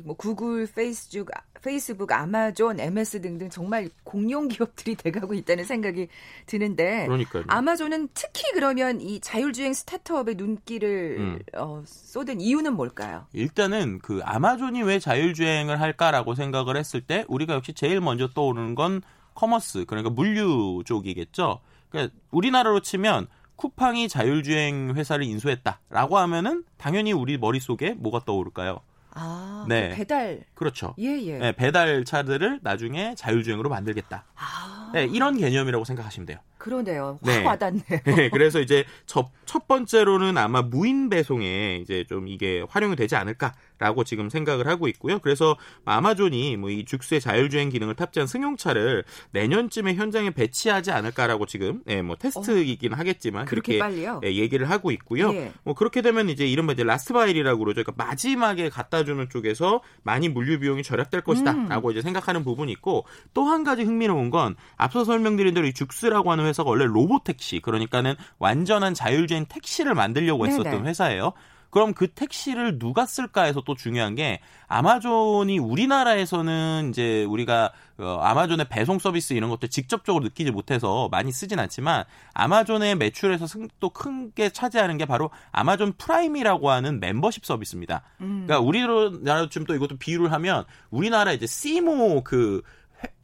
[0.04, 1.30] 뭐 구글, 페이스북,
[1.62, 6.08] 페이스북, 아마존, MS 등등 정말 공룡 기업들이 돼가고 있다는 생각이
[6.46, 7.44] 드는데 그러니까요.
[7.48, 11.40] 아마존은 특히 그러면 이 자율주행 스타트업의 눈길을 음.
[11.56, 13.26] 어, 쏟은 이유는 뭘까요?
[13.34, 19.02] 일단은 그 아마존이 왜 자율주행을 할까라고 생각을 했을 때 우리가 역시 제일 먼저 떠오르는 건
[19.34, 21.60] commerce 그러니까 물류 쪽이겠죠.
[21.90, 28.82] 그러니까 우리나라로 치면 쿠팡이 자율주행 회사를 인수했다라고 하면은 당연히 우리 머릿속에 뭐가 떠오를까요?
[29.16, 29.90] 아, 네.
[29.90, 30.42] 그 배달.
[30.54, 30.94] 그렇죠.
[31.00, 31.38] 예, 예.
[31.38, 34.26] 네, 배달 차들을 나중에 자율주행으로 만들겠다.
[34.36, 34.85] 아.
[34.96, 36.38] 네, 이런 개념이라고 생각하시면 돼요.
[36.58, 37.20] 그러네요.
[37.22, 37.44] 확 네.
[37.44, 37.84] 와닿네요.
[38.06, 44.04] 네, 그래서 이제 첫, 첫 번째로는 아마 무인 배송에 이제 좀 이게 활용이 되지 않을까라고
[44.04, 45.20] 지금 생각을 하고 있고요.
[45.20, 52.02] 그래서 아마존이 뭐 이 죽수의 자율주행 기능을 탑재한 승용차를 내년쯤에 현장에 배치하지 않을까라고 지금 예,
[52.02, 53.80] 뭐 테스트이긴 어, 하겠지만 그렇게
[54.24, 55.34] 예, 얘기를 하고 있고요.
[55.34, 55.52] 예.
[55.64, 57.84] 뭐 그렇게 되면 이제 이른바 이제 last mile이라고 그러죠.
[57.84, 61.92] 그러니까 마지막에 갖다 주는 쪽에서 많이 물류 비용이 절약될 것이다라고 음.
[61.92, 64.56] 이제 생각하는 부분이 있고 또 한 가지 흥미로운 건
[64.86, 70.46] 앞서 설명드린 대로 이 죽스라고 하는 회사가 원래 로봇 택시 그러니까는 완전한 자율주행 택시를 만들려고
[70.48, 70.90] 했었던 네네.
[70.90, 71.34] 회사예요.
[71.72, 78.68] 그럼 그 택시를 누가 쓸까 해서 또 중요한 게 아마존이 우리나라에서는 이제 우리가 어, 아마존의
[78.70, 83.46] 배송 서비스 이런 것들 직접적으로 느끼지 못해서 많이 쓰진 않지만 아마존의 매출에서
[83.82, 88.04] 또 큰 게 차지하는 게 바로 아마존 프라임이라고 하는 멤버십 서비스입니다.
[88.22, 88.46] 음.
[88.46, 92.62] 그러니까 우리나라 지금 또 이것도 비유를 하면 우리나라 이제 시모 그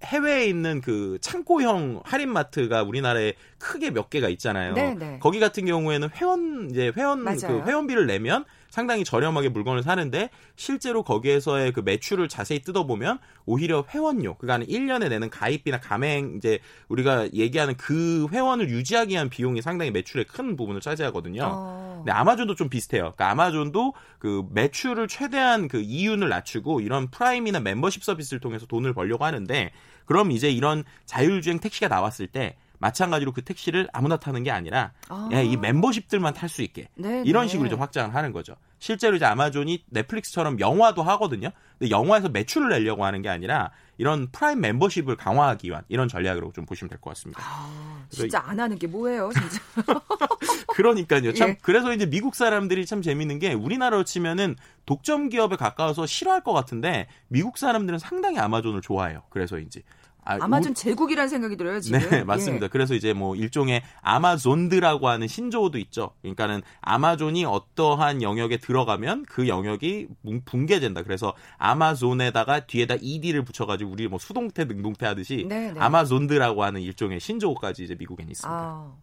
[0.04, 4.74] 해외에 있는 그 창고형 할인마트가 우리나라에 크게 몇 개가 있잖아요.
[4.74, 4.96] 네네.
[4.96, 5.20] 네.
[5.20, 7.38] 거기 같은 경우에는 회원 이제 회원 그 맞아요.
[7.64, 14.36] 그 회원비를 내면 상당히 저렴하게 물건을 사는데 실제로 거기에서의 그 매출을 자세히 뜯어보면 오히려 회원료,
[14.38, 20.26] 그러니까 1년에 내는 가입비나 가맹 이제 우리가 얘기하는 그 회원을 유지하기 위한 비용이 상당히 매출의
[20.26, 21.44] 큰 부분을 차지하거든요.
[21.44, 21.96] 어.
[21.98, 23.02] 근데 아마존도 좀 비슷해요.
[23.02, 29.26] 그러니까 아마존도 그 매출을 최대한 그 이윤을 낮추고 이런 프라임이나 멤버십 서비스를 통해서 돈을 벌려고
[29.26, 29.72] 하는데
[30.06, 35.30] 그럼 이제 이런 자율주행 택시가 나왔을 때 마찬가지로 그 택시를 아무나 타는 게 아니라 아.
[35.32, 37.24] 예, 이 멤버십들만 탈 수 있게 네네.
[37.26, 38.56] 이런 식으로 좀 확장을 하는 거죠.
[38.80, 41.52] 실제로 이제 아마존이 넷플릭스처럼 영화도 하거든요.
[41.78, 46.66] 근데 영화에서 매출을 내려고 하는 게 아니라 이런 프라임 멤버십을 강화하기 위한 이런 전략으로 좀
[46.66, 47.42] 보시면 될 것 같습니다.
[47.46, 49.62] 아, 진짜 안 하는 게 뭐예요, 진짜.
[50.76, 51.34] 그러니까요.
[51.34, 51.58] 참 예.
[51.62, 54.56] 그래서 이제 미국 사람들이 참 재밌는 게 우리나라로 치면은
[54.88, 59.22] 독점 기업에 가까워서 싫어할 것 같은데 미국 사람들은 상당히 아마존을 좋아해요.
[59.30, 59.82] 그래서 이제
[60.24, 62.00] 아, 마존 제국이라는 생각이 들어요 지금.
[62.10, 62.66] 네, 맞습니다.
[62.66, 62.70] 예.
[62.70, 66.12] 그래서 이제 뭐 일종의 아마존드라고 하는 신조어도 있죠.
[66.22, 70.08] 그러니까는 아마존이 어떠한 영역에 들어가면 그 영역이
[70.46, 71.04] 붕괴된다.
[71.04, 75.74] 그래서 아마존에다가 뒤에다 ed를 붙여가지고 우리 뭐 수동태 능동태 하듯이 네네.
[75.74, 75.80] 네.
[75.80, 78.50] 아마존드라고 하는 일종의 신조어까지 이제 미국엔 있습니다.
[78.50, 78.94] 아,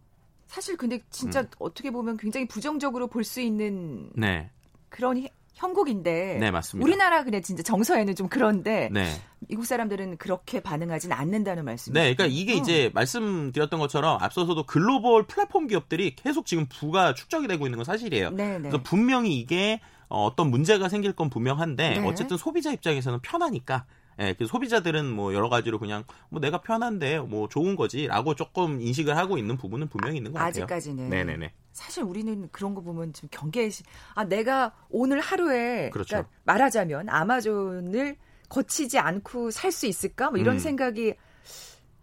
[0.47, 1.47] 사실 근데 진짜 음.
[1.59, 4.51] 어떻게 보면 굉장히 부정적으로 볼 수 있는 네.
[4.89, 5.23] 그런
[5.59, 6.85] 형국인데 네, 맞습니다.
[6.85, 9.13] 우리나라 그냥 진짜 정서에는 좀 그런데 네.
[9.41, 12.01] 미국 사람들은 그렇게 반응하진 않는다는 말씀이죠.
[12.01, 12.57] 네, 그러니까 이게 어.
[12.57, 18.31] 이제 말씀드렸던 것처럼 앞서서도 글로벌 플랫폼 기업들이 계속 지금 부가 축적이 되고 있는 건 사실이에요.
[18.31, 18.59] 네, 네.
[18.61, 22.07] 그래서 분명히 이게 어떤 문제가 생길 건 분명한데 네.
[22.07, 23.85] 어쨌든 소비자 입장에서는 편하니까
[24.21, 29.17] 예, 그 소비자들은 뭐 여러 가지로 그냥 뭐 내가 편한데 뭐 좋은 거지라고 조금 인식을
[29.17, 30.65] 하고 있는 부분은 분명히 있는 것 같아요.
[30.65, 31.09] 아직까지는.
[31.09, 31.53] 네네네.
[31.73, 33.71] 사실 우리는 그런 거 보면 좀 경계.
[34.15, 36.09] 아 내가 오늘 하루에 그렇죠.
[36.09, 38.17] 그러니까 말하자면 아마존을
[38.49, 40.31] 거치지 않고 살 수 있을까?
[40.31, 40.59] 뭐 이런 음.
[40.59, 41.15] 생각이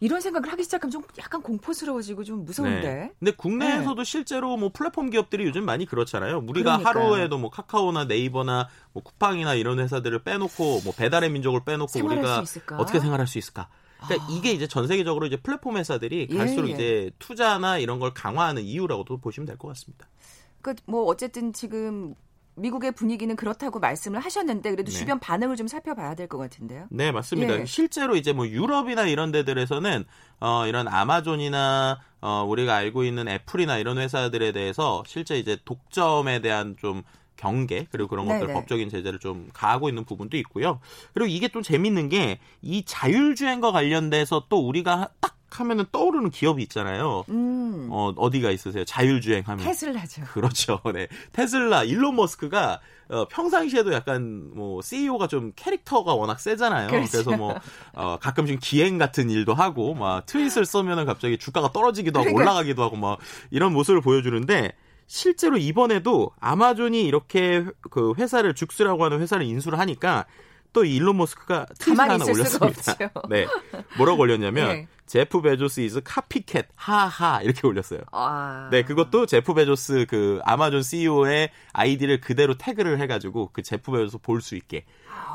[0.02, 2.82] 이런 생각을 하기 시작하면 좀 약간 공포스러워지고 좀 무서운데.
[2.82, 3.12] 네.
[3.20, 4.04] 근데 국내에서도 네.
[4.04, 6.44] 실제로 뭐 플랫폼 기업들이 요즘 많이 그렇잖아요.
[6.48, 7.06] 우리가 그러니까요.
[7.06, 12.44] 하루에도 뭐 카카오나 네이버나 뭐 쿠팡이나 이런 회사들을 빼놓고 뭐 배달의 민족을 빼놓고 우리가
[12.78, 13.70] 어떻게 생활할 수 있을까?
[14.04, 14.28] 그러니까 아.
[14.32, 16.74] 이게 이제 전 세계적으로 이제 플랫폼 회사들이 예, 갈수록 예.
[16.74, 20.08] 이제 투자나 이런 걸 강화하는 이유라고도 보시면 될 것 같습니다.
[20.62, 22.16] 그뭐 어쨌든 지금
[22.56, 24.98] 미국의 분위기는 그렇다고 말씀을 하셨는데 그래도 네.
[24.98, 26.88] 주변 반응을 좀 살펴봐야 될 것 같은데요.
[26.90, 27.60] 네, 맞습니다.
[27.60, 27.66] 예.
[27.66, 30.06] 실제로 이제 뭐 유럽이나 이런 데들에서는
[30.40, 36.76] 어 이런 아마존이나 어 우리가 알고 있는 애플이나 이런 회사들에 대해서 실제 이제 독점에 대한
[36.80, 37.04] 좀
[37.36, 38.54] 경계 그리고 그런 것들 네네.
[38.54, 40.80] 법적인 제재를 좀 가하고 있는 부분도 있고요.
[41.14, 47.24] 그리고 이게 좀 재밌는 게 이 자율주행과 관련돼서 또 우리가 딱 하면은 떠오르는 기업이 있잖아요.
[47.30, 47.88] 음.
[47.92, 48.86] 어, 어디가 있으세요?
[48.86, 49.66] 자율주행 하면.
[49.66, 50.24] 테슬라죠.
[50.34, 50.82] 그렇죠.
[50.94, 51.08] 네.
[51.32, 56.90] 테슬라, 일론 머스크가 어, 평상시에도 약간 뭐 CEO가 좀 캐릭터가 워낙 세잖아요.
[56.90, 57.12] 그렇죠.
[57.12, 57.56] 그래서 뭐
[57.94, 62.52] 어, 가끔씩 기행 같은 일도 하고 막 트윗을 쏘면은 갑자기 주가가 떨어지기도 하고 그러니까.
[62.52, 63.20] 올라가기도 하고 막
[63.52, 64.74] 이런 모습을 보여주는데
[65.08, 70.26] 실제로 이번에도 아마존이 이렇게 그 회사를 죽스라고 하는 회사를 인수를 하니까
[70.74, 72.96] 또 일론 머스크가 트윗을 하나 올렸습니다.
[73.30, 73.46] 네.
[73.98, 74.88] 뭐라고 올렸냐면 네.
[75.06, 78.02] 제프 베조스 is copycat 하하 이렇게 올렸어요.
[78.12, 78.70] 아...
[78.72, 84.42] 네, 그것도 제프 베조스 그 아마존 CEO의 아이디를 그대로 태그를 해가지고 그 제프 베조스 볼
[84.42, 84.86] 수 있게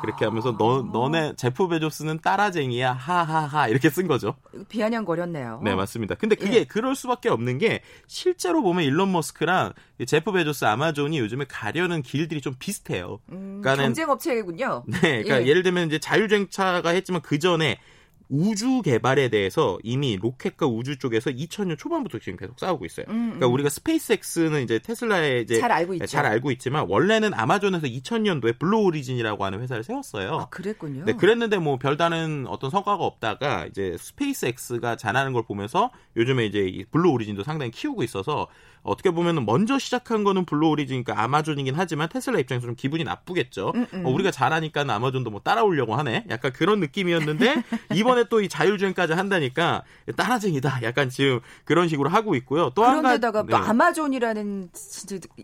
[0.00, 4.34] 그렇게 하면서 너 너네 제프 베조스는 따라쟁이야 하하하 이렇게 쓴 거죠.
[4.68, 5.60] 비아냥거렸네요.
[5.62, 6.14] 네 맞습니다.
[6.14, 6.64] 근데 그게 예.
[6.64, 9.72] 그럴 수밖에 없는 게 실제로 보면 일론 머스크랑
[10.06, 13.20] 제프 베조스 아마존이 요즘에 가려는 길들이 좀 비슷해요.
[13.30, 14.84] 음, 경쟁 업체군요.
[14.86, 15.52] 네, 그러니까 예.
[15.52, 17.78] 를 들면 이제 자율주행차가 했지만 그 전에
[18.30, 23.06] 우주 개발에 대해서 이미 로켓과 우주 쪽에서 2000년 초반부터 지금 계속 싸우고 있어요.
[23.08, 23.24] 음, 음.
[23.30, 26.06] 그러니까 우리가 스페이스X는 이제 테슬라에 이제 잘 알고 있죠.
[26.06, 30.34] 잘 알고 있지만 원래는 아마존에서 2000년도에 블루 오리진이라고 하는 회사를 세웠어요.
[30.34, 31.04] 아, 그랬군요.
[31.04, 37.10] 네, 그랬는데 뭐 별다른 어떤 성과가 없다가 이제 스페이스X가 잘하는 걸 보면서 요즘에 이제 블루
[37.10, 38.46] 오리진도 상당히 키우고 있어서
[38.82, 43.72] 어떻게 보면은 먼저 시작한 거는 블루 오리진이니까 아마존이긴 하지만 테슬라 입장에서 좀 기분이 나쁘겠죠.
[43.74, 44.06] 음, 음.
[44.06, 46.24] 어, 우리가 잘하니까 아마존도 뭐 따라오려고 하네.
[46.30, 47.62] 약간 그런 느낌이었는데
[47.94, 49.82] 이번에 또 이 자율주행까지 한다니까
[50.16, 50.80] 따라쟁이다.
[50.82, 52.70] 약간 지금 그런 식으로 하고 있고요.
[52.74, 53.54] 또 그런데다가 네.
[53.54, 54.70] 아마존이라는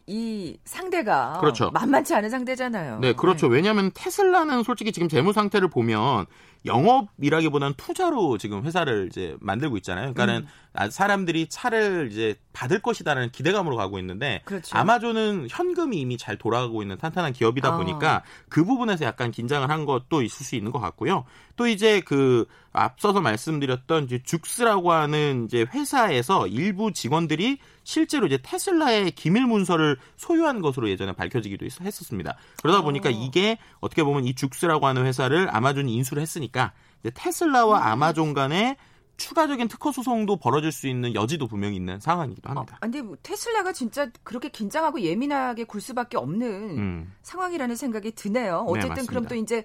[0.07, 1.71] 이 상대가 그렇죠.
[1.73, 3.01] 만만치 않은 상대잖아요.
[3.01, 3.49] 네, 그렇죠.
[3.49, 3.57] 네.
[3.57, 6.27] 왜냐하면 테슬라는 솔직히 지금 재무 상태를 보면
[6.65, 10.15] 영업이라기보다는 투자로 지금 회사를 이제 만들고 있잖아요.
[10.15, 10.91] 그러니까는 음.
[10.91, 14.77] 사람들이 차를 이제 받을 것이다라는 기대감으로 가고 있는데 그렇죠.
[14.77, 17.77] 아마존은 현금이 이미 잘 돌아가고 있는 탄탄한 기업이다 아.
[17.77, 21.25] 보니까 그 부분에서 약간 긴장을 한 것도 있을 수 있는 것 같고요.
[21.57, 29.13] 또 이제 그 앞서서 말씀드렸던 이제 죽스라고 하는 이제 회사에서 일부 직원들이 실제로 이제 테슬라의
[29.13, 32.37] 기밀 문서를 소유한 것으로 예전에 밝혀지기도 했었습니다.
[32.63, 33.13] 그러다 보니까 어.
[33.13, 36.73] 이게 어떻게 보면 이 죽스라고 하는 회사를 아마존이 인수를 했으니까
[37.15, 37.83] 테슬라와 음.
[37.83, 38.77] 아마존 간에
[39.17, 42.77] 추가적인 특허 소송도 벌어질 수 있는 여지도 분명히 있는 상황이기도 합니다.
[42.77, 47.13] 어, 근데 뭐 테슬라가 진짜 그렇게 긴장하고 예민하게 굴 수밖에 없는 음.
[47.23, 48.65] 상황이라는 생각이 드네요.
[48.65, 49.65] 네, 어쨌든 네, 그럼 또 이제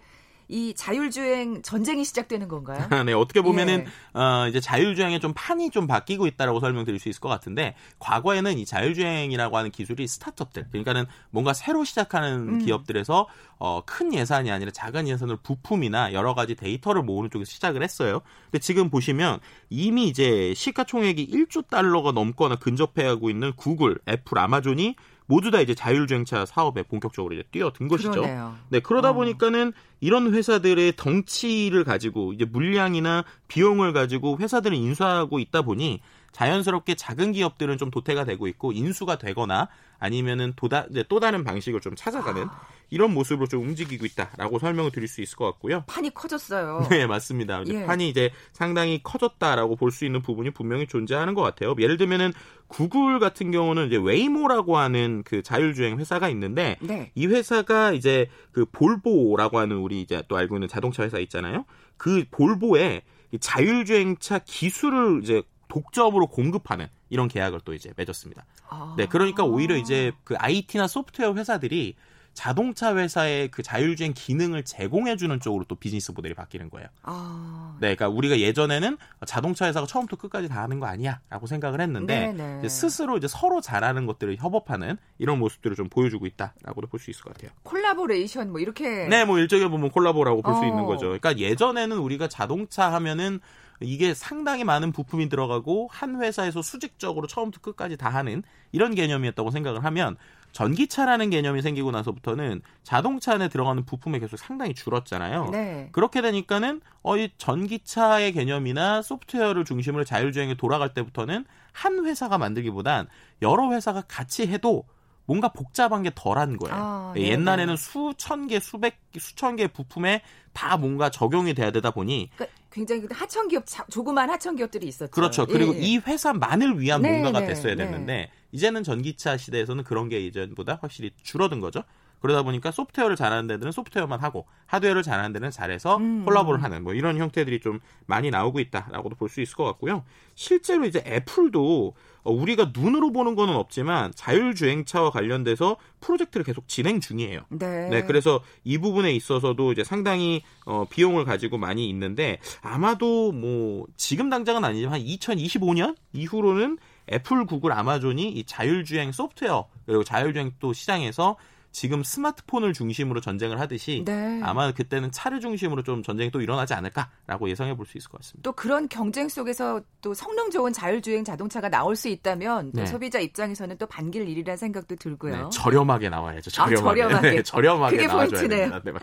[0.52, 2.86] 이 자율주행 전쟁이 시작되는 건가요?
[3.06, 4.20] 네, 어떻게 보면은 예.
[4.20, 8.66] 어, 이제 자율주행의 좀 판이 좀 바뀌고 있다라고 설명드릴 수 있을 것 같은데 과거에는 이
[8.66, 12.60] 자율주행이라고 하는 기술이 스타트업들 그러니까는 뭔가 새로 시작하는 음.
[12.60, 13.28] 기업들에서
[13.60, 18.22] 어, 큰 예산이 아니라 작은 예산으로 부품이나 여러 가지 데이터를 모으는 쪽에서 시작을 했어요.
[18.46, 24.96] 근데 지금 보시면 이미 이제 시가총액이 1조 달러가 넘거나 근접해하고 있는 구글, 애플, 아마존이
[25.32, 28.12] 모두 다 이제 자율주행차 사업에 본격적으로 이제 뛰어든 것이죠.
[28.12, 28.58] 그러네요.
[28.68, 29.14] 네, 그러다 어.
[29.14, 36.02] 보니까는 이런 회사들의 덩치를 가지고 이제 물량이나 비용을 가지고 회사들을 인수하고 있다 보니
[36.34, 41.96] 자연스럽게 작은 기업들은 좀 도태가 되고 있고 인수가 되거나 아니면은 도다, 또 다른 방식을 좀
[41.96, 42.62] 찾아가는 아.
[42.92, 45.86] 이런 모습으로 좀 움직이고 있다라고 설명을 드릴 수 있을 것 같고요.
[45.88, 46.88] 판이 커졌어요.
[46.92, 47.64] 네, 맞습니다.
[47.68, 47.86] 예.
[47.86, 51.74] 판이 이제 상당히 커졌다라고 볼 수 있는 부분이 분명히 존재하는 것 같아요.
[51.80, 52.34] 예를 들면은
[52.68, 57.12] 구글 같은 경우는 이제 웨이모라고 하는 그 자율주행 회사가 있는데 네.
[57.16, 61.66] 이 회사가 이제 그 볼보라고 하는 우리 이제 또 알고 있는 자동차 회사 있잖아요.
[61.98, 63.04] 그 볼보에
[63.40, 68.46] 자율주행차 기술을 이제 독점으로 공급하는 이런 계약을 또 이제 맺었습니다.
[68.70, 68.96] 아.
[68.98, 71.96] 네, 그러니까 오히려 이제 그 IT나 소프트웨어 회사들이
[72.34, 76.88] 자동차 회사의 그 자율주행 기능을 제공해주는 쪽으로 또 비즈니스 모델이 바뀌는 거예요.
[77.04, 77.78] 아...
[77.82, 82.70] 네, 그러니까 우리가 예전에는 자동차 회사가 처음부터 끝까지 다 하는 거 아니야라고 생각을 했는데 이제
[82.70, 87.34] 스스로 이제 서로 잘하는 것들을 협업하는 이런 모습들을 좀 보여주고 있다라고도 볼 수 있을 것
[87.34, 87.52] 같아요.
[87.64, 90.66] 콜라보레이션 뭐 이렇게 네, 뭐 일종의 보면 콜라보라고 볼수 어...
[90.66, 91.08] 있는 거죠.
[91.08, 93.40] 그러니까 예전에는 우리가 자동차 하면은
[93.84, 99.84] 이게 상당히 많은 부품이 들어가고 한 회사에서 수직적으로 처음부터 끝까지 다 하는 이런 개념이었다고 생각을
[99.84, 100.18] 하면
[100.52, 105.50] 전기차라는 개념이 생기고 나서부터는 자동차 안에 들어가는 부품의 개수 상당히 줄었잖아요.
[105.52, 105.90] 네.
[105.92, 113.08] 그렇게 되니까는 어, 이 전기차의 개념이나 소프트웨어를 중심으로 자율주행에 돌아갈 때부터는 한 회사가 만들기보단
[113.42, 114.86] 여러 회사가 같이 해도
[115.26, 116.76] 뭔가 복잡한 게 덜한 거예요.
[116.76, 122.30] 아, 예, 옛날에는 수천 개, 수백, 수천 개 부품에 다 뭔가 적용이 돼야 되다 보니
[122.36, 125.12] 그러니까 굉장히 하청 기업 조그만 하청 기업들이 있었죠.
[125.12, 125.46] 그렇죠.
[125.46, 125.80] 그리고 예.
[125.80, 127.86] 이 회사만을 위한 네, 뭔가가 네, 됐어야 네.
[127.86, 128.32] 됐는데 네.
[128.52, 131.84] 이제는 전기차 시대에서는 그런 게 이전보다 확실히 줄어든 거죠.
[132.22, 136.24] 그러다 보니까 소프트웨어를 잘하는 데들은 소프트웨어만 하고 하드웨어를 잘하는 데는 잘해서 음.
[136.24, 140.04] 콜라보를 하는 뭐 이런 형태들이 좀 많이 나오고 있다라고도 볼 수 있을 것 같고요.
[140.36, 147.42] 실제로 이제 애플도 어, 우리가 눈으로 보는 거는 없지만 자율주행차와 관련돼서 프로젝트를 계속 진행 중이에요.
[147.50, 147.90] 네.
[147.90, 154.30] 네 그래서 이 부분에 있어서도 이제 상당히 어, 비용을 가지고 많이 있는데 아마도 뭐 지금
[154.30, 156.78] 당장은 아니지만 2025년 이후로는
[157.12, 161.38] 애플, 구글, 아마존이 이 자율주행 소프트웨어 그리고 자율주행 또 시장에서
[161.74, 164.42] 지금 스마트폰을 중심으로 전쟁을 하듯이 네.
[164.44, 168.42] 아마 그때는 차를 중심으로 좀 전쟁이 또 일어나지 않을까라고 예상해 볼 수 있을 것 같습니다.
[168.44, 172.86] 또 그런 경쟁 속에서 또 성능 좋은 자율주행 자동차가 나올 수 있다면 네.
[172.86, 175.36] 소비자 입장에서는 또 반길 일이라는 생각도 들고요.
[175.44, 176.52] 네, 저렴하게 나와야죠.
[176.52, 177.04] 저렴하게.
[177.04, 177.32] 아, 저렴하게.
[177.32, 178.82] 네, 저렴하게 그게 포인트네요.
[178.84, 179.00] 네, 맞습니다.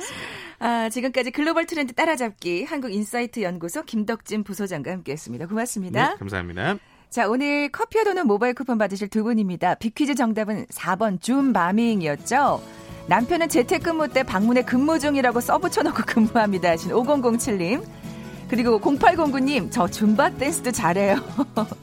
[0.59, 5.47] 아, 지금까지 글로벌 트렌드 따라잡기 한국인사이트 연구소 김덕진 부소장과 함께했습니다.
[5.47, 6.11] 고맙습니다.
[6.11, 6.77] 네, 감사합니다.
[7.11, 9.77] 자, 오늘 커피와 도넛 모바일 쿠폰 받으실 두 분입니다.
[9.77, 12.61] 빅퀴즈 정답은 4번 줌 마밍이었죠.
[13.07, 17.83] 남편은 재택근무 때 방문에 근무 중이라고 써붙여놓고 근무합니다 하신 5007님.
[18.49, 21.17] 그리고 0809님, 저 줌바 댄스도 잘해요.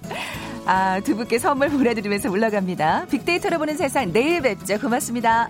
[0.66, 3.08] 아, 두 분께 선물 보내드리면서 올라갑니다.
[3.08, 4.80] 빅데이터로 보는 세상 내일 뵙죠.
[4.80, 5.50] 고맙습니다.